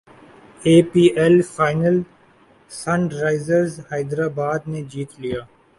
[0.63, 1.97] ائی P L final
[2.71, 5.41] Sunrisers Hyderabad نے جیت لیا